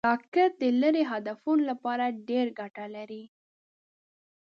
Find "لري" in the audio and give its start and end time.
2.95-3.23